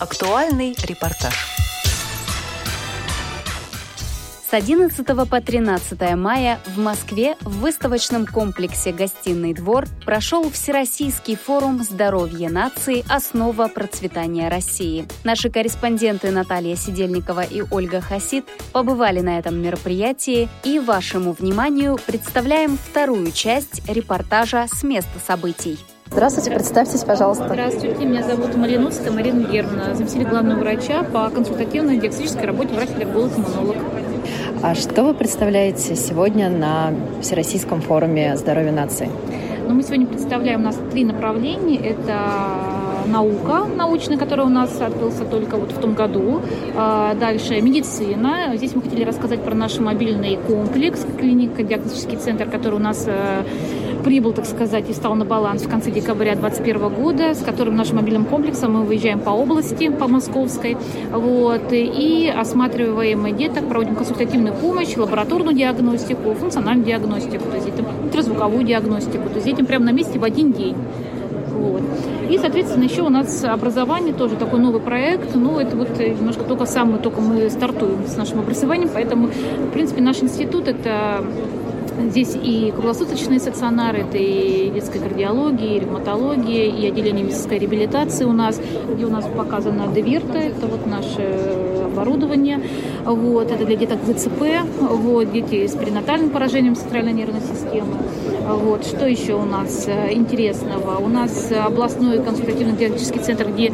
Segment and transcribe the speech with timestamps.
[0.00, 1.34] Актуальный репортаж.
[4.48, 11.82] С 11 по 13 мая в Москве в выставочном комплексе «Гостиный двор» прошел Всероссийский форум
[11.82, 13.04] «Здоровье нации.
[13.08, 15.04] Основа процветания России».
[15.24, 22.78] Наши корреспонденты Наталья Сидельникова и Ольга Хасид побывали на этом мероприятии и вашему вниманию представляем
[22.78, 25.76] вторую часть репортажа с места событий.
[26.10, 27.46] Здравствуйте, представьтесь, пожалуйста.
[27.48, 33.76] Здравствуйте, меня зовут Малиновская Марина Германа, заместитель главного врача по консультативной диагностической работе врач-аллерголог-иммунолог.
[34.62, 39.08] А что вы представляете сегодня на Всероссийском форуме здоровья нации?
[39.68, 41.76] Ну, мы сегодня представляем у нас три направления.
[41.76, 42.16] Это
[43.06, 46.40] наука научная, которая у нас открылся только вот в том году.
[46.74, 48.56] А дальше медицина.
[48.56, 53.42] Здесь мы хотели рассказать про наш мобильный комплекс, клиника, диагностический центр, который у нас э,
[54.02, 57.96] прибыл, так сказать, и стал на баланс в конце декабря 2021 года, с которым нашим
[57.96, 60.76] мобильным комплексом мы выезжаем по области, по московской,
[61.12, 67.68] вот, и осматриваем деток, проводим консультативную помощь, лабораторную диагностику, функциональную диагностику, то есть
[68.04, 70.76] ультразвуковую диагностику, то есть детям прямо на месте в один день.
[71.58, 71.82] Вот.
[72.30, 75.34] И, соответственно, еще у нас образование тоже такой новый проект.
[75.34, 80.02] Ну, это вот немножко только самый, только мы стартуем с нашим образованием, поэтому, в принципе,
[80.02, 81.24] наш институт это
[81.98, 88.32] Здесь и круглосуточные стационары, это и детская кардиология, и ревматология, и отделение медицинской реабилитации у
[88.32, 88.60] нас,
[88.94, 92.60] где у нас показано Деверта, это вот наше оборудование,
[93.04, 94.42] вот, это для деток ДЦП,
[94.80, 97.96] вот, дети с перинатальным поражением центральной нервной системы.
[98.46, 100.98] Вот, что еще у нас э, интересного?
[100.98, 103.72] У нас областной консультативно-диагностический центр, где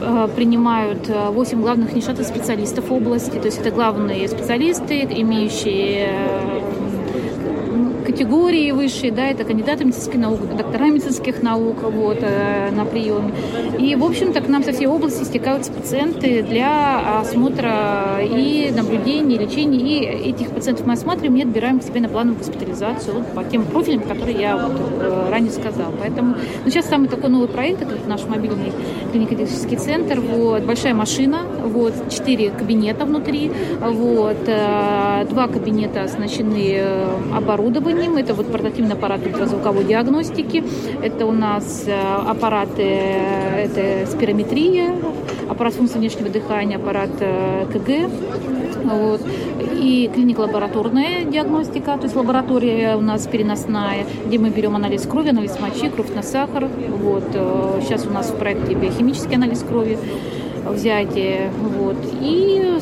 [0.00, 6.08] э, принимают 8 э, главных внештатных специалистов области, то есть это главные специалисты, имеющие
[8.12, 13.32] категории высшие, да, это кандидаты медицинских наук, доктора медицинских наук вот, э, на приеме.
[13.78, 19.38] И, в общем-то, к нам со всей области стекаются пациенты для осмотра и наблюдения, и
[19.38, 19.78] лечения.
[19.78, 23.64] И этих пациентов мы осматриваем и отбираем к себе на плановую госпитализацию вот, по тем
[23.64, 25.94] профилям, которые я вот, э, ранее сказала.
[25.98, 28.72] Поэтому ну, сейчас самый такой новый проект, это наш мобильный
[29.10, 36.82] клинико-диагностический центр, вот, большая машина, вот, четыре кабинета внутри, вот, э, два кабинета оснащены
[37.34, 38.16] оборудованием, ним.
[38.16, 40.62] Это вот портативный аппарат ультразвуковой диагностики.
[41.02, 44.94] Это у нас э, аппараты, э, это спирометрия,
[45.48, 48.10] аппарат функции внешнего дыхания, аппарат э, КГ.
[48.84, 49.20] Вот.
[49.80, 55.58] И клиник-лабораторная диагностика, то есть лаборатория у нас переносная, где мы берем анализ крови, анализ
[55.60, 56.68] мочи, кровь на сахар.
[56.88, 57.24] Вот.
[57.82, 59.98] Сейчас у нас в проекте биохимический анализ крови
[60.64, 62.78] взятие, вот, и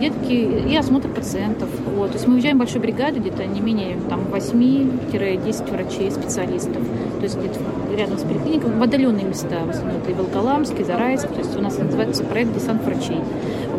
[0.00, 1.68] детки, и осмотр пациентов,
[2.00, 6.82] вот, то есть мы уезжаем большой бригадой, где-то не менее там 8-10 врачей, специалистов,
[7.18, 7.60] то есть где-то
[7.94, 11.54] рядом с поликлиникой, в отдаленные места, в основном это и Волколамск, и Зарайск, то есть
[11.58, 13.20] у нас называется проект «Десант врачей»,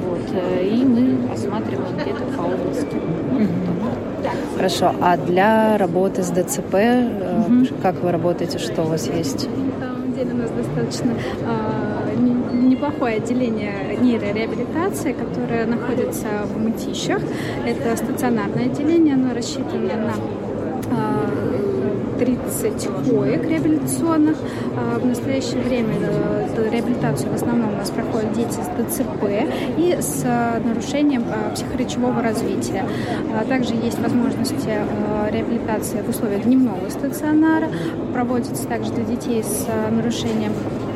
[0.05, 2.95] вот, э, и мы осматриваем где-то по области.
[4.55, 7.65] Хорошо, а для работы с ДЦП, угу.
[7.81, 9.49] как вы работаете, что у вас есть?
[9.79, 11.13] На самом деле у нас достаточно
[11.47, 11.80] а,
[12.81, 17.21] неплохое отделение нейрореабилитации, которое находится в Мытищах.
[17.65, 20.13] Это стационарное отделение, оно рассчитано на
[22.17, 24.37] 30 а, коек реабилитационных.
[24.75, 29.25] А, в настоящее время э, реабилитацию в основном у нас проходят дети с ДЦП
[29.77, 30.25] и с
[30.65, 32.85] нарушением а, психоречевого развития.
[33.47, 34.69] Также есть возможности
[35.31, 37.69] реабилитации в условиях дневного стационара.
[38.11, 40.90] Проводится также для детей с нарушением Э,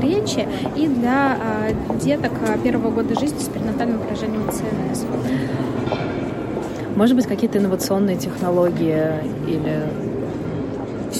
[0.00, 0.46] речи
[0.76, 5.04] и для э, деток э, первого года жизни с перинатальным поражением ЦНС.
[6.96, 9.04] Может быть, какие-то инновационные технологии
[9.48, 9.82] или,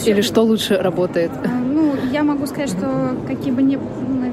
[0.07, 1.33] или что лучше работает?
[1.45, 3.79] Ну, я могу сказать, что какие бы ни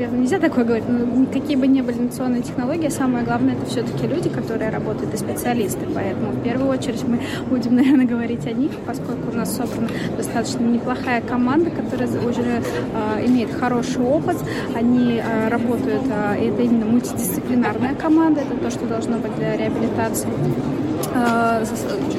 [0.02, 4.08] наверное, нельзя такое говорить, но какие бы ни были инновационные технологии, самое главное это все-таки
[4.08, 5.86] люди, которые работают и специалисты.
[5.94, 7.20] Поэтому в первую очередь мы
[7.50, 13.26] будем, наверное, говорить о них, поскольку у нас собрана достаточно неплохая команда, которая уже э,
[13.28, 14.38] имеет хороший опыт.
[14.76, 20.30] Они э, работают, э, это именно мультидисциплинарная команда, это то, что должно быть для реабилитации.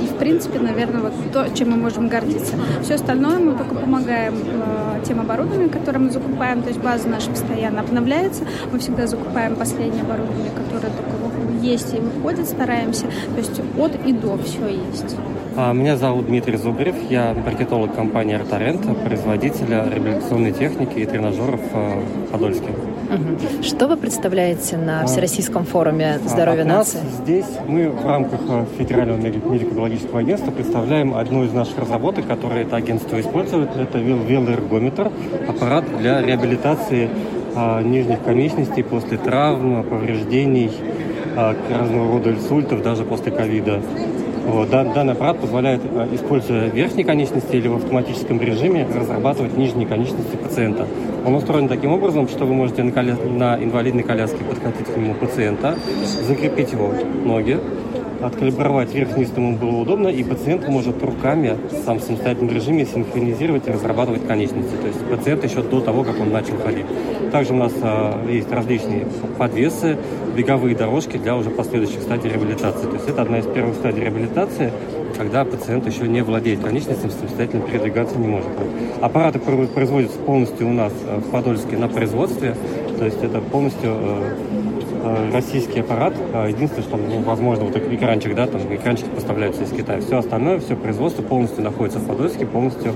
[0.03, 2.55] И, в принципе, наверное, вот то, чем мы можем гордиться.
[2.83, 4.35] Все остальное мы только помогаем
[5.05, 8.45] тем оборудованием, которое мы закупаем, то есть база наша постоянно обновляется.
[8.71, 11.23] Мы всегда закупаем последнее оборудование, которое только
[11.63, 13.07] есть и выходит, стараемся.
[13.07, 15.17] То есть от и до все есть.
[15.57, 22.01] А, меня зовут Дмитрий Зубарев, я маркетолог компании «Арторент», производителя реабилитационной техники и тренажеров а,
[22.01, 22.69] в Подольске.
[23.61, 27.01] Что вы представляете на Всероссийском форуме здоровья нации?
[27.23, 32.77] здесь мы в рамках а, Федерального медико-биологического агентства представляем одну из наших разработок, которую это
[32.77, 33.77] агентство использует.
[33.77, 35.13] Это велоэргометр,
[35.47, 37.11] аппарат для реабилитации
[37.85, 40.71] нижних конечностей после травм, повреждений,
[41.37, 43.81] разного рода инсультов, даже после ковида.
[44.47, 44.71] Вот.
[44.71, 45.81] Данный аппарат позволяет,
[46.13, 50.87] используя верхние конечности или в автоматическом режиме, разрабатывать нижние конечности пациента.
[51.25, 53.15] Он устроен таким образом, что вы можете на, коля...
[53.15, 55.77] на инвалидной коляске подкатить к нему пациента,
[56.27, 56.93] закрепить его
[57.25, 57.59] ноги,
[58.25, 63.71] откалибровать вверх-вниз ему было удобно, и пациент может руками сам в самостоятельном режиме синхронизировать и
[63.71, 64.75] разрабатывать конечности.
[64.81, 66.87] То есть пациент еще до того, как он начал ходить.
[67.31, 69.07] Также у нас а, есть различные
[69.39, 69.99] подвесы,
[70.37, 72.87] беговые дорожки для уже последующих стадий реабилитации.
[72.87, 74.73] То есть это одна из первых стадий реабилитации,
[75.17, 78.51] когда пациент еще не владеет конечностями, самостоятельно передвигаться не может.
[79.01, 82.55] Аппараты производятся полностью у нас а, в Подольске на производстве,
[82.99, 84.33] то есть это полностью а,
[85.33, 86.15] российский аппарат.
[86.33, 90.01] Э, единственное, что, ну, возможно, вот экранчик, да, там экранчики поставляются из Китая.
[90.01, 92.93] Все остальное, все производство полностью находится в Подольске, полностью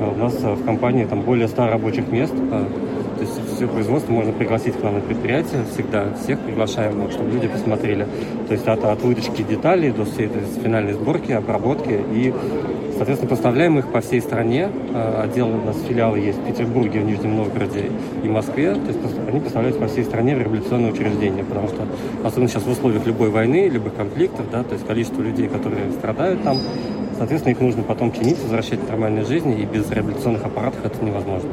[0.00, 2.34] э, у нас в компании там более 100 рабочих мест.
[3.60, 8.06] Все производство можно пригласить к нам на предприятие, всегда всех приглашаем, чтобы люди посмотрели.
[8.48, 12.32] То есть от, от выточки деталей до всей этой финальной сборки, обработки и
[13.00, 14.68] Соответственно, поставляем их по всей стране.
[14.92, 17.90] А, отдел у нас филиалы есть в Петербурге, в Нижнем Новгороде
[18.22, 18.74] и Москве.
[18.74, 21.86] То есть они поставляются по всей стране в реабилитационные учреждения, потому что,
[22.24, 26.42] особенно сейчас в условиях любой войны, любых конфликтов, да, то есть количество людей, которые страдают
[26.42, 26.58] там,
[27.20, 31.50] Соответственно, их нужно потом чинить, возвращать к нормальной жизни, и без реабилитационных аппаратов это невозможно.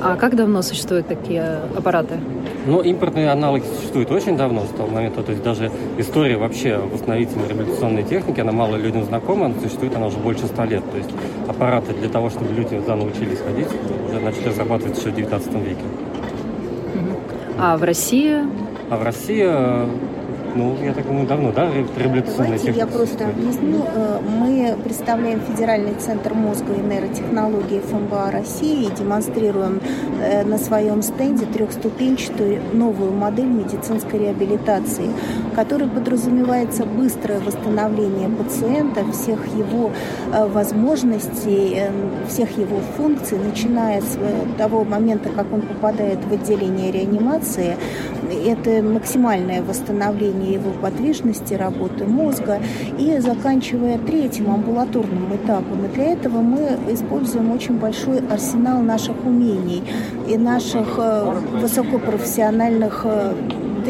[0.00, 2.20] А как давно существуют такие аппараты?
[2.66, 5.24] Ну, импортные аналоги существуют очень давно, с того момента.
[5.24, 10.06] То есть даже история вообще восстановительной реабилитационной техники, она мало людям знакома, но существует она
[10.06, 10.88] уже больше ста лет.
[10.92, 11.10] То есть
[11.48, 13.66] аппараты для того, чтобы люди заново учились ходить,
[14.08, 15.82] уже начали разрабатывать еще в 19 веке.
[17.58, 18.36] А в России?
[18.88, 19.88] А в России э,
[20.54, 23.84] ну, я так думаю, давно, да, реабилитационная Давайте я просто объясню.
[23.94, 29.80] Э, мы представляем Федеральный центр мозга и нейротехнологии ФМБА России и демонстрируем
[30.20, 35.10] э, на своем стенде трехступенчатую новую модель медицинской реабилитации,
[35.54, 39.90] которая подразумевается быстрое восстановление пациента, всех его
[40.32, 41.82] э, возможностей,
[42.28, 44.18] всех его функций, начиная с
[44.58, 47.76] того момента, как он попадает в отделение реанимации.
[48.32, 52.60] Это максимальное восстановление его подвижности, работы мозга
[52.98, 55.84] и заканчивая третьим амбулаторным этапом.
[55.84, 59.82] И для этого мы используем очень большой арсенал наших умений
[60.28, 63.34] и наших э, высокопрофессиональных э,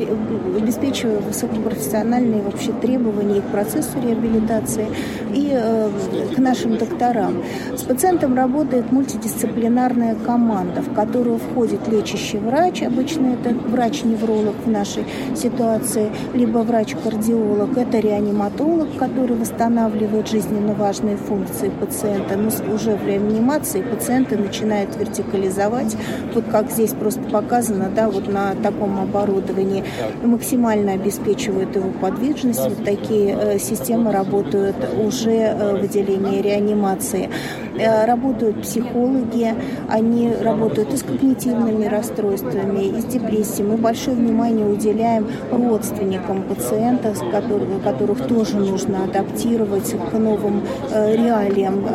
[0.01, 4.87] обеспечивая высокопрофессиональные вообще требования к процессу реабилитации
[5.33, 5.91] и э,
[6.35, 7.43] к нашим докторам.
[7.77, 15.05] С пациентом работает мультидисциплинарная команда, в которую входит лечащий врач, обычно это врач-невролог в нашей
[15.37, 23.83] ситуации, либо врач-кардиолог, это реаниматолог, который восстанавливает жизненно важные функции пациента, но уже в реанимации
[23.83, 25.97] пациенты начинают вертикализовать,
[26.35, 29.82] вот как здесь просто показано, да, вот на таком оборудовании,
[30.23, 32.61] максимально обеспечивают его подвижность.
[32.61, 37.31] Вот такие э, системы работают уже э, в отделении реанимации.
[37.79, 39.55] Э, работают психологи,
[39.89, 43.69] они работают и с когнитивными расстройствами, и с депрессией.
[43.69, 51.87] Мы большое внимание уделяем родственникам пациента, которых, которых тоже нужно адаптировать к новым реалиям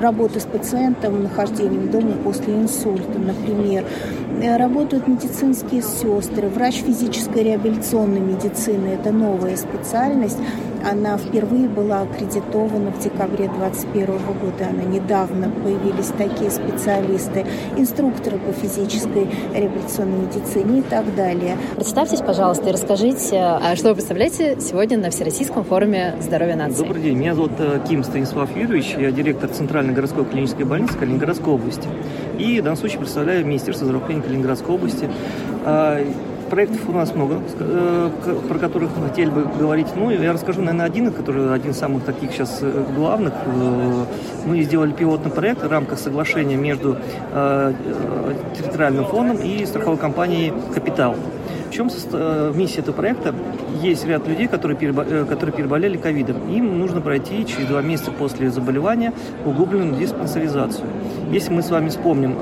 [0.00, 3.84] работы с пациентом, нахождением дома после инсульта, например.
[4.40, 8.88] Работают медицинские сестры, врач физической реабилитационной медицины.
[8.88, 10.38] Это новая специальность.
[10.88, 14.06] Она впервые была аккредитована в декабре 2021
[14.40, 14.68] года.
[14.70, 17.44] Она недавно появились такие специалисты,
[17.76, 21.56] инструкторы по физической реабилитационной медицине и так далее.
[21.74, 26.84] Представьтесь, пожалуйста, и расскажите, а что вы представляете сегодня на Всероссийском форуме здоровья нации?
[26.84, 31.52] Добрый день, меня зовут э, Ким Станислав Юрьевич, я директор Центральной городской клинической больницы Калининградской
[31.52, 31.88] области.
[32.38, 35.08] И в данном случае представляю Министерство здравоохранения Калининградской области.
[35.64, 36.04] А,
[36.50, 38.10] проектов у нас много, э,
[38.48, 39.88] про которых мы хотели бы говорить.
[39.96, 43.32] Ну, я расскажу, наверное, один, который один из самых таких сейчас э, главных.
[43.46, 44.04] Э,
[44.46, 46.96] мы сделали пилотный проект в рамках соглашения между
[48.56, 51.16] территориальным фондом и страховой компанией «Капитал».
[51.68, 51.88] В чем
[52.56, 53.34] миссия этого проекта?
[53.82, 55.04] Есть ряд людей, которые, перебо...
[55.04, 56.48] которые переболели ковидом.
[56.50, 59.12] Им нужно пройти через два месяца после заболевания
[59.44, 60.86] углубленную диспансеризацию.
[61.30, 62.34] Если мы с вами вспомним,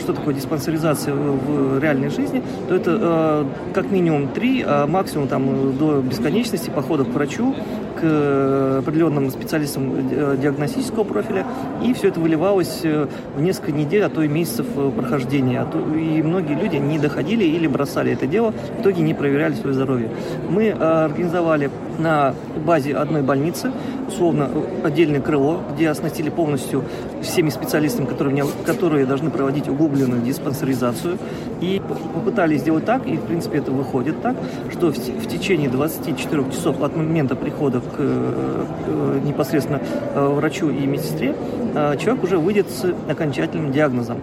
[0.00, 5.76] что такое диспансеризация в реальной жизни, то это Э, как минимум три, а максимум там
[5.76, 7.54] до бесконечности походов к врачу,
[8.00, 11.46] к определенным специалистам э, диагностического профиля,
[11.82, 15.60] и все это выливалось э, в несколько недель, а то и месяцев прохождения.
[15.60, 19.74] А и многие люди не доходили или бросали это дело, в итоге не проверяли свое
[19.74, 20.08] здоровье.
[20.48, 22.34] Мы организовали на
[22.64, 23.70] базе одной больницы,
[24.08, 24.48] условно
[24.82, 26.84] отдельное крыло, где оснастили полностью
[27.22, 31.18] всеми специалистами, которые, которые должны проводить углубленную диспансеризацию.
[31.60, 31.80] И
[32.14, 34.36] попытались сделать так, и в принципе это выходит так,
[34.70, 39.80] что в, в течение 24 часов от момента прихода к, к непосредственно
[40.14, 41.34] э, врачу и медсестре
[41.74, 44.18] э, человек уже выйдет с окончательным диагнозом.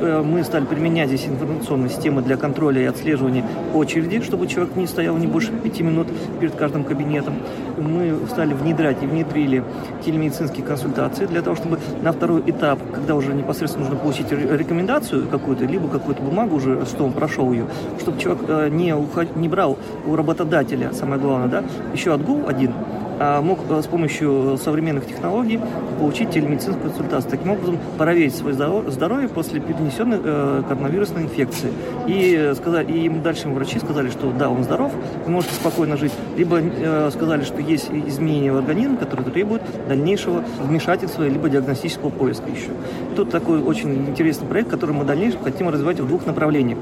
[0.00, 4.86] Э, мы стали применять здесь информационные системы для контроля и отслеживания очереди, чтобы человек не
[4.86, 6.08] стоял не больше пяти минут
[6.40, 7.34] перед каждым кабинетом.
[7.78, 9.64] Мы стали внедрять и внедрили
[10.04, 15.64] телемедицинские консультации для того, чтобы на второй этап, когда уже непосредственно нужно получить рекомендацию какую-то,
[15.64, 17.66] либо какую-то бумагу уже, что он прошел ее,
[18.00, 19.36] чтобы человек э, не, уход...
[19.36, 22.72] не брал у работодателя, самое главное, да, еще отгул один,
[23.18, 25.60] мог э, с помощью современных технологий
[25.98, 27.30] получить телемедицинскую консультацию.
[27.30, 28.54] Таким образом, проверить свое
[28.90, 31.70] здоровье после перенесенной э, коронавирусной инфекции.
[32.06, 34.92] И, сказали, и ему дальше врачи сказали, что да, он здоров,
[35.24, 36.12] вы можете спокойно жить.
[36.36, 42.50] Либо э, сказали, что есть изменения в организме, которые требуют дальнейшего вмешательства, либо диагностического поиска
[42.50, 42.70] еще.
[43.14, 46.78] Тут такой очень интересный проект, который мы в дальнейшем хотим развивать в двух направлениях.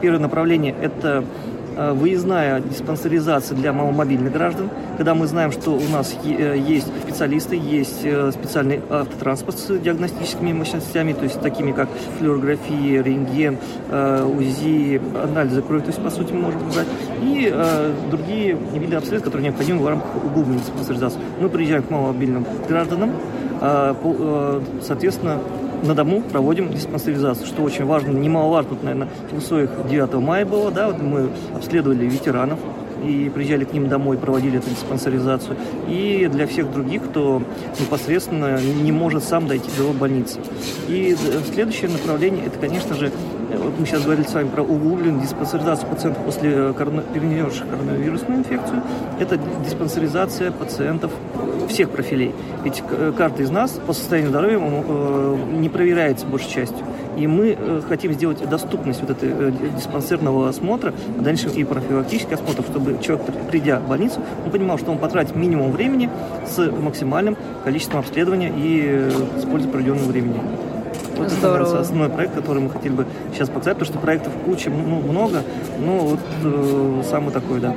[0.00, 1.24] Первое направление– это Э,
[1.80, 8.00] выездная диспансеризация для маломобильных граждан, когда мы знаем, что у нас э, есть специалисты, есть
[8.04, 13.58] э, специальный автотранспорт с диагностическими мощностями, то есть такими как флюорография, рентген,
[13.90, 16.86] УЗИ, анализы крови, то есть по сути мы можем брать,
[17.22, 17.52] и
[18.10, 21.20] другие виды обследований, которые необходимы в рамках углубленной диспансеризации.
[21.40, 23.12] Мы приезжаем к маломобильным гражданам,
[24.82, 25.38] соответственно,
[25.82, 30.88] на дому проводим диспансеризацию, что очень важно, немаловажно, наверное, в условиях 9 мая было, да,
[30.88, 32.58] вот мы обследовали ветеранов,
[33.04, 35.56] и приезжали к ним домой, проводили эту диспансеризацию.
[35.88, 37.42] И для всех других, кто
[37.78, 40.38] непосредственно не может сам дойти до больницы.
[40.88, 41.16] И
[41.52, 43.12] следующее направление, это, конечно же,
[43.56, 47.02] вот мы сейчас говорили с вами про углубленную диспансеризацию пациентов после э, корона...
[47.02, 48.82] перенесших коронавирусную инфекцию.
[49.18, 51.10] Это диспансеризация пациентов
[51.68, 52.32] всех профилей.
[52.62, 56.86] Ведь э, каждый из нас по состоянию здоровья э, не проверяется большей частью.
[57.20, 62.98] И мы хотим сделать доступность вот этой диспансерного осмотра, а дальше и профилактический осмотр, чтобы
[63.02, 66.08] человек, придя в больницу, он понимал, что он потратит минимум времени
[66.46, 70.40] с максимальным количеством обследования и с пользой проведенного времени.
[71.18, 71.66] Вот Здорово.
[71.66, 75.42] это основной проект, который мы хотели бы сейчас показать, потому что проектов куча, ну, много,
[75.78, 77.74] но вот э, самый такой, да.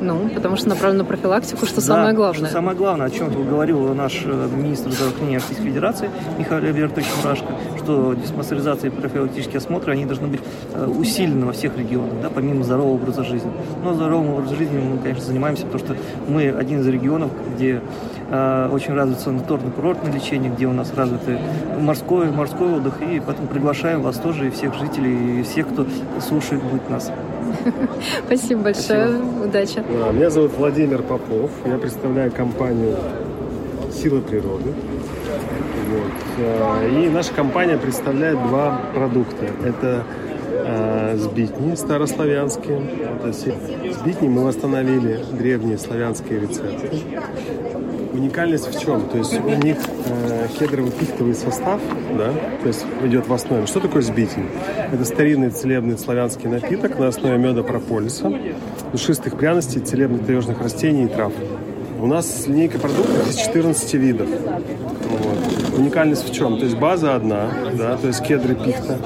[0.00, 2.44] Ну, потому что направлено на профилактику, что да, самое главное.
[2.44, 7.46] Что самое главное, о чем говорил наш э, министр здравоохранения Российской Федерации Михаил Альбертович Мурашко,
[7.82, 10.40] что диспансеризация и профилактические осмотры, они должны быть
[10.74, 13.50] э, усилены во всех регионах, да, помимо здорового образа жизни.
[13.82, 15.96] Но здоровым образом жизни мы, конечно, занимаемся, потому что
[16.28, 17.80] мы один из регионов, где
[18.28, 21.20] очень развит санаторно-курортное лечение, где у нас развит
[21.78, 25.86] морской, морской отдых, и поэтому приглашаем вас тоже, и всех жителей, и всех, кто
[26.20, 27.12] слушает будет нас.
[28.26, 29.08] Спасибо большое.
[29.08, 29.44] Спасибо.
[29.44, 29.84] Удачи.
[30.12, 31.50] Меня зовут Владимир Попов.
[31.64, 32.96] Я представляю компанию
[33.92, 34.72] «Силы природы».
[35.90, 36.12] Вот.
[36.38, 39.46] А, и наша компания представляет два продукта.
[39.64, 40.04] Это
[40.50, 42.80] э, сбитни старославянские.
[43.16, 46.90] Это сбитни мы восстановили древние славянские рецепты.
[48.14, 49.08] Уникальность в чем?
[49.08, 51.80] То есть у них э, кедрово-пихтовый состав,
[52.16, 53.66] да, то есть идет в основе.
[53.66, 54.46] Что такое сбитень?
[54.92, 58.32] Это старинный целебный славянский напиток на основе меда прополиса,
[58.92, 61.32] душистых пряностей, целебных таежных растений и трав.
[61.98, 64.28] У нас линейка продуктов из 14 видов.
[64.28, 65.78] Вот.
[65.78, 66.58] Уникальность в чем?
[66.58, 68.96] То есть база одна, да, то есть кедры пихта.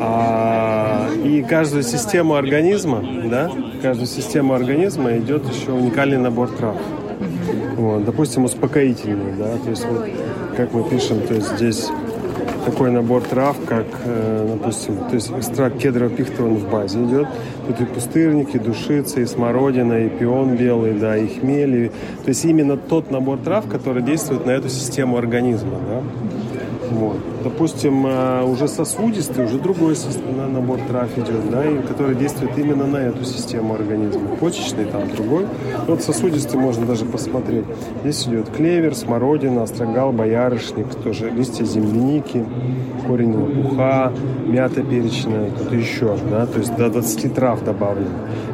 [0.00, 6.76] А, и каждую систему организма, да, каждую систему организма идет еще уникальный набор трав.
[7.80, 10.06] Вот, допустим, успокоительные, да, то есть вот,
[10.54, 11.88] как мы пишем, то есть здесь
[12.66, 17.26] такой набор трав, как, э, допустим, то есть экстракт кедрового пихта он в базе идет.
[17.66, 21.86] Тут и пустырники, и душица, и смородина, и пион белый, да, и хмель.
[21.86, 26.02] И, то есть именно тот набор трав, который действует на эту систему организма, да.
[26.90, 27.16] Вот.
[27.44, 29.94] Допустим, э, уже сосудистый, уже другой
[30.52, 34.36] набор трав идет, да, и который действует именно на эту систему организма.
[34.40, 35.46] Почечный там другой.
[35.86, 37.64] Вот сосудистый можно даже посмотреть.
[38.02, 42.44] Здесь идет клевер, смородина, острогал, боярышник, тоже листья земляники,
[43.06, 44.12] корень лопуха,
[44.46, 48.10] мята перечная, тут еще, да, то есть до 20 трав добавлено.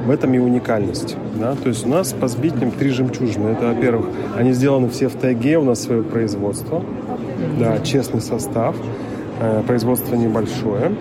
[0.07, 3.49] В этом и уникальность, да, то есть у нас по сбитням три жемчужины.
[3.49, 6.83] Это, во-первых, они сделаны все в тайге, у нас свое производство,
[7.59, 8.77] да, честный состав.
[9.39, 10.93] Э, производство небольшое.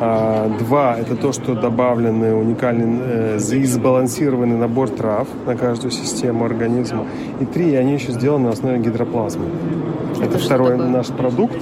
[0.00, 7.06] А, два– это то, что добавлены уникальный э, сбалансированный набор трав на каждую систему организма.
[7.40, 9.46] И три– они еще сделаны на основе гидроплазмы.
[10.16, 11.56] Это, это второй наш продукт.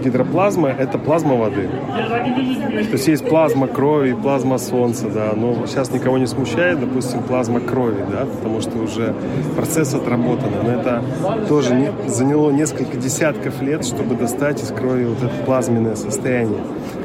[0.00, 1.68] Гидроплазма– это плазма воды.
[1.68, 7.60] То есть есть плазма крови, плазма солнца, да, но сейчас никого не смущает, допустим, плазма
[7.60, 9.14] крови, да, потому что уже
[9.56, 10.50] процесс отработан.
[10.62, 11.02] Но это
[11.48, 16.60] тоже не, заняло несколько десятков лет, чтобы достать из крови вот это плазменное состояние.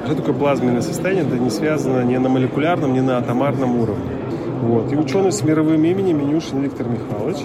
[0.06, 1.26] Что такое плазменное состояние?
[1.26, 4.23] Это не связано ни на молекулярном, ни на атомарном уровне.
[4.64, 4.94] Вот.
[4.94, 7.38] И ученый с мировым именем Минюшин Виктор Михайлович,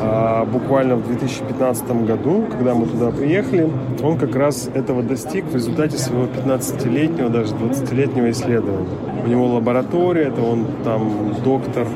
[0.00, 3.70] а, буквально в 2015 году, когда мы туда приехали,
[4.02, 8.88] он как раз этого достиг в результате своего 15-летнего, даже 20-летнего исследования.
[9.24, 11.86] У него лаборатория, это он там доктор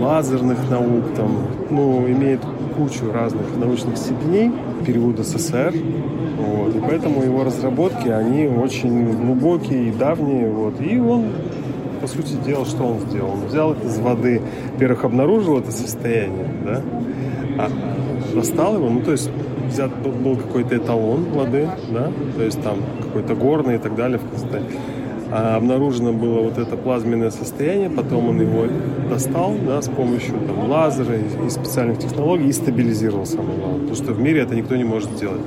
[0.00, 2.40] лазерных наук, там, ну, имеет
[2.76, 4.50] кучу разных научных степеней,
[4.84, 5.72] период СССР,
[6.38, 11.26] вот, и поэтому его разработки, они очень глубокие и давние, вот, и он
[12.00, 13.32] по сути дела, что он сделал?
[13.32, 14.40] Он взял из воды,
[14.72, 16.82] во-первых, обнаружил это состояние, да,
[17.58, 17.70] а
[18.34, 19.30] достал его, ну, то есть
[19.68, 24.38] взят был, какой-то эталон воды, да, то есть там какой-то горный и так далее в
[24.38, 24.70] состоянии.
[25.32, 28.66] А обнаружено было вот это плазменное состояние, потом он его
[29.08, 33.80] достал да, с помощью там, лазера и, и специальных технологий и стабилизировал самое главное.
[33.80, 35.42] Потому что в мире это никто не может сделать.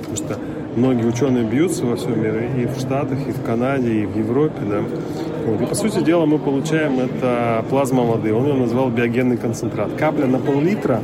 [0.00, 0.38] Потому что
[0.76, 4.60] многие ученые бьются во всем мире, и в Штатах, и в Канаде, и в Европе,
[4.68, 4.82] да.
[5.46, 5.60] Вот.
[5.60, 8.32] И по сути дела мы получаем это плазма воды.
[8.32, 9.90] Он ее назвал биогенный концентрат.
[9.98, 11.00] Капля на пол-литра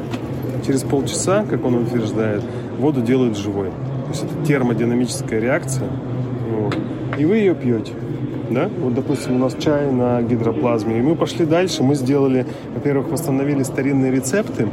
[0.66, 2.42] через полчаса, как он утверждает,
[2.78, 3.68] воду делает живой.
[3.68, 5.88] То есть это термодинамическая реакция.
[6.50, 6.76] Вот.
[7.18, 7.92] И вы ее пьете.
[8.50, 8.70] Да?
[8.80, 10.98] Вот, допустим, у нас чай на гидроплазме.
[10.98, 11.82] И мы пошли дальше.
[11.82, 14.68] Мы сделали, во-первых, восстановили старинные рецепты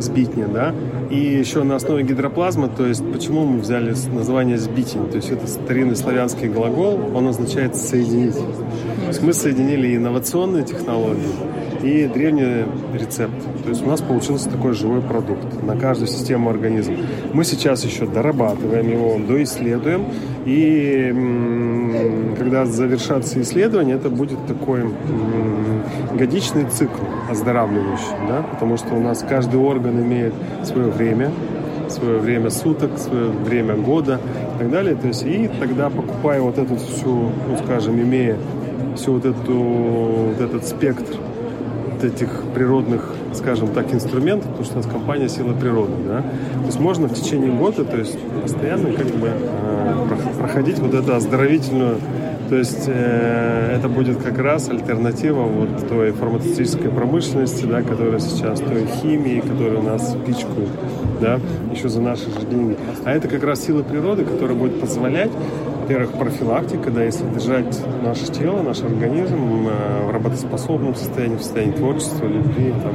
[0.00, 0.74] сбитня, да,
[1.10, 5.46] и еще на основе гидроплазмы, то есть почему мы взяли название сбитень, то есть это
[5.46, 8.34] старинный славянский глагол, он означает соединить.
[8.34, 11.22] То есть мы соединили инновационные технологии
[11.82, 12.64] и древний
[12.94, 13.34] рецепт.
[13.62, 16.96] То есть у нас получился такой живой продукт на каждую систему организма.
[17.32, 20.04] Мы сейчас еще дорабатываем его, доисследуем,
[20.44, 21.14] и
[22.38, 24.84] когда завершатся исследования, это будет такой
[26.14, 31.30] годичный цикл оздоравливающий, да, потому что у нас каждый орган имеет свое время,
[31.88, 34.20] свое время суток, свое время года
[34.54, 34.94] и так далее.
[34.94, 38.36] То есть, и тогда, покупая вот эту всю, ну, скажем, имея
[38.96, 41.16] всю вот, эту, вот этот спектр
[41.96, 46.66] вот этих природных, скажем так, инструментов, потому что у нас компания «Сила природы», да, то
[46.66, 50.06] есть можно в течение года, то есть постоянно как бы э,
[50.38, 51.98] проходить вот эту оздоровительную
[52.48, 58.60] то есть э, это будет как раз альтернатива вот той фармацевтической промышленности, да, которая сейчас,
[58.60, 60.70] той химии, которая у нас пичкают,
[61.20, 61.40] да,
[61.72, 62.76] еще за наши же деньги.
[63.04, 65.30] А это как раз сила природы, которая будет позволять
[65.86, 71.74] во-первых, профилактика, да, если держать наше тело, наш организм э, в работоспособном состоянии, в состоянии
[71.74, 72.74] творчества, любви.
[72.82, 72.92] Там.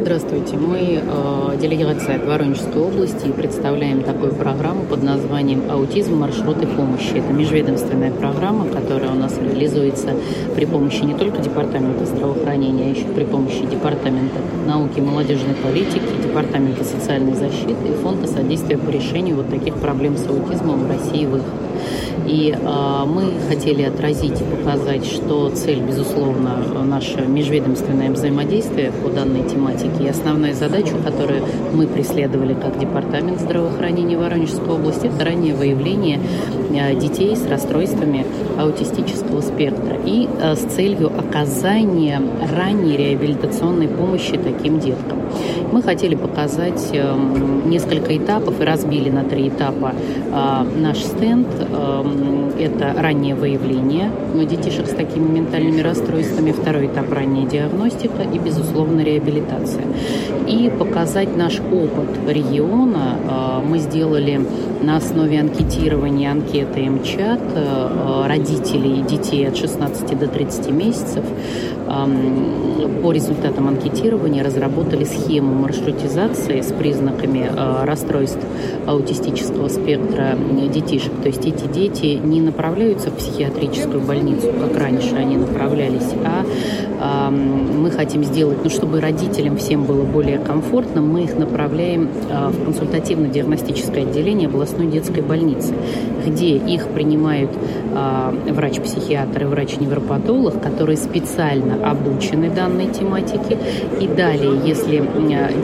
[0.00, 6.16] Здравствуйте, мы э, делегация от Воронежской области и представляем такую программу под названием «Аутизм.
[6.16, 7.12] Маршруты помощи».
[7.18, 10.14] Это межведомственная программа, которая у нас реализуется
[10.56, 16.22] при помощи не только Департамента здравоохранения, а еще при помощи Департамента науки и молодежной политики,
[16.22, 21.24] Департамента социальной защиты и Фонда содействия по решению вот таких проблем с аутизмом в России
[21.24, 21.38] и в
[22.26, 29.48] и э, мы хотели отразить и показать, что цель, безусловно, наше межведомственное взаимодействие по данной
[29.48, 30.04] тематике.
[30.04, 36.20] И основная задача, которую мы преследовали как Департамент здравоохранения Воронежской области, это раннее выявление
[36.70, 38.24] детей с расстройствами
[38.58, 42.20] аутистического спектра и э, с целью оказания
[42.56, 45.18] ранней реабилитационной помощи таким деткам.
[45.72, 47.14] Мы хотели показать э,
[47.66, 51.48] несколько этапов и разбили на три этапа э, наш стенд.
[51.58, 52.04] Э,
[52.58, 54.10] это раннее выявление
[54.44, 59.84] детишек с такими ментальными расстройствами, второй этап ранняя диагностика и, безусловно, реабилитация.
[60.46, 64.40] И показать наш опыт региона э, мы сделали
[64.82, 71.24] на основе анкетирования анкеты МЧАТ э, родителей детей от 16 до 30 месяцев
[73.02, 78.44] по результатам анкетирования разработали схему маршрутизации с признаками э, расстройств
[78.86, 80.36] аутистического спектра
[80.72, 81.12] детишек.
[81.22, 86.44] То есть эти дети не направляются в психиатрическую больницу, как раньше они направлялись, а
[87.00, 92.64] мы хотим сделать, ну, чтобы родителям всем было более комфортно, мы их направляем э, в
[92.64, 95.74] консультативно-диагностическое отделение областной детской больницы,
[96.26, 103.56] где их принимают э, врач-психиатр и врач-невропатолог, которые специально обучены данной тематике.
[104.00, 105.02] И далее, если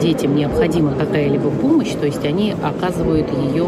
[0.01, 3.65] детям необходима какая-либо помощь, то есть они оказывают ее,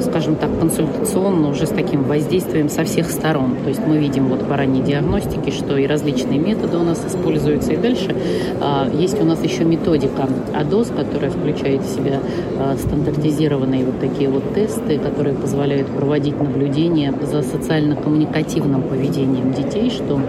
[0.00, 3.56] скажем так, консультацию информационно уже с таким воздействием со всех сторон.
[3.62, 7.72] То есть мы видим вот по ранней диагностике, что и различные методы у нас используются.
[7.72, 8.14] И дальше
[8.60, 12.20] а, есть у нас еще методика АДОС, которая включает в себя
[12.58, 20.20] а, стандартизированные вот такие вот тесты, которые позволяют проводить наблюдения за социально-коммуникативным поведением детей, что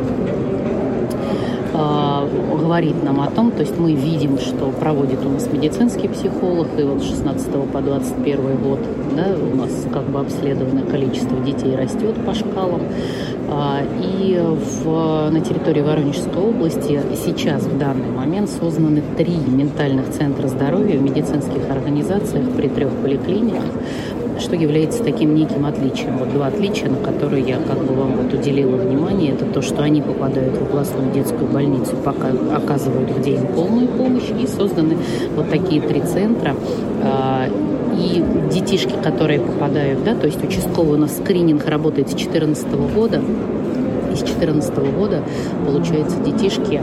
[1.75, 2.27] а,
[2.73, 6.83] говорит нам о том, то есть мы видим, что проводит у нас медицинский психолог, и
[6.83, 8.79] вот с 16 по 21 год
[9.15, 12.81] да, у нас как бы обследованное количество детей растет по шкалам.
[13.55, 20.47] А, и в, на территории Воронежской области сейчас в данный момент созданы три ментальных центра
[20.47, 23.63] здоровья в медицинских организациях при трех поликлиниках
[24.39, 26.17] что является таким неким отличием.
[26.17, 29.83] Вот два отличия, на которые я как бы вам вот уделила внимание, это то, что
[29.83, 34.97] они попадают в областную детскую больницу, пока оказывают где им полную помощь, и созданы
[35.35, 36.55] вот такие три центра.
[38.03, 43.21] И детишки, которые попадают, да, то есть участковый у нас скрининг работает с 2014 года,
[44.11, 45.23] и с 2014 года,
[45.65, 46.81] получается, детишки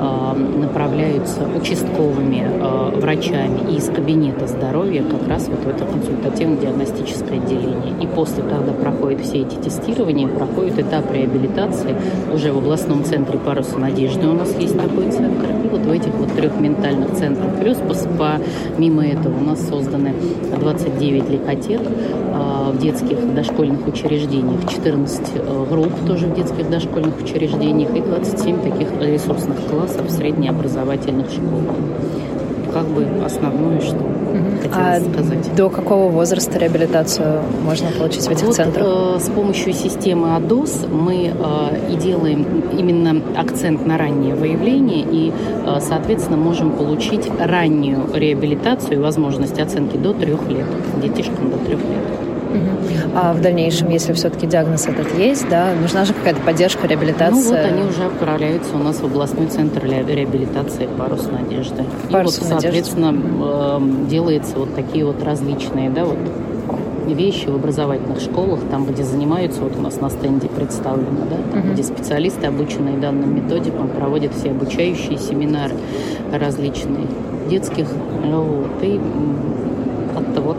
[0.00, 7.94] направляются участковыми э, врачами из кабинета здоровья как раз вот в это консультативно-диагностическое отделение.
[8.02, 11.94] И после, когда проходят все эти тестирования, проходит этап реабилитации
[12.32, 15.46] уже в областном центре «Паруса надежды» у нас есть такой центр.
[15.64, 17.50] И вот в этих вот трех ментальных центрах.
[17.60, 17.76] Плюс
[18.18, 20.14] помимо этого у нас созданы
[20.58, 27.94] 29 лейкотек э, в детских дошкольных учреждениях, 14 э, групп тоже в детских дошкольных учреждениях
[27.94, 31.76] и 27 таких ресурсных классов в среднеобразовательных школах.
[32.72, 33.98] Как бы основное, что
[34.60, 35.54] хотелось а сказать.
[35.56, 38.86] До какого возраста реабилитацию можно получить в этих вот, центрах?
[38.86, 45.32] Э, с помощью системы АДОС мы э, и делаем именно акцент на раннее выявление и,
[45.32, 50.66] э, соответственно, можем получить раннюю реабилитацию и возможность оценки до трех лет,
[51.02, 52.29] детишкам до трех лет.
[53.14, 57.30] А в дальнейшем, если все-таки диагноз этот есть, да, нужна же какая-то поддержка, реабилитация?
[57.30, 61.84] Ну вот они уже отправляются у нас в областной центр реабилитации «Парус надежды».
[62.10, 62.60] Парус и вот, надежды.
[62.60, 66.18] соответственно, эм, делается вот такие вот различные, да, вот
[67.14, 71.62] вещи в образовательных школах, там, где занимаются, вот у нас на стенде представлено, да, там,
[71.62, 71.72] uh-huh.
[71.72, 75.74] где специалисты, обученные данным методикам, проводят все обучающие семинары
[76.32, 77.06] различные
[77.48, 77.88] детских,
[78.24, 79.00] вот, и
[80.14, 80.58] как-то вот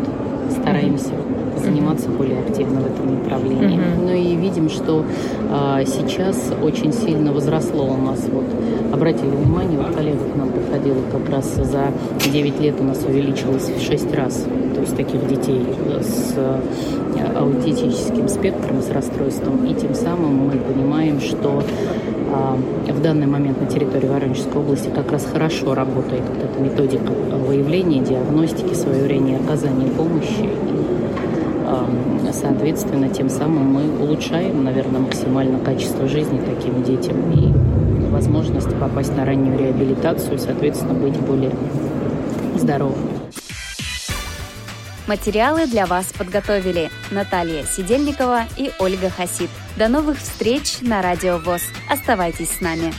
[0.71, 1.10] стараемся
[1.57, 3.77] заниматься более активно в этом направлении.
[3.77, 4.01] Mm-hmm.
[4.01, 5.05] Ну и видим, что
[5.49, 8.25] а, сейчас очень сильно возросло у нас.
[8.31, 8.45] Вот
[8.91, 11.91] обратили внимание, вот коллега к нам подходила как раз за
[12.31, 14.45] 9 лет у нас увеличилось в 6 раз.
[14.73, 15.63] То есть таких детей
[16.01, 16.62] с а,
[17.36, 19.65] аутистическим спектром, с расстройством.
[19.65, 21.63] И тем самым мы понимаем, что
[22.32, 28.02] в данный момент на территории Воронежской области как раз хорошо работает вот эта методика выявления,
[28.02, 30.50] диагностики, своевременного оказания помощи
[32.34, 37.52] Соответственно, тем самым мы улучшаем, наверное, максимально качество жизни таким детям и
[38.10, 41.52] возможность попасть на раннюю реабилитацию, соответственно, быть более
[42.56, 42.98] здоровым.
[45.08, 49.50] Материалы для вас подготовили Наталья Сидельникова и Ольга Хасид.
[49.77, 51.62] До новых встреч на Радио ВОЗ.
[51.89, 52.93] Оставайтесь с нами.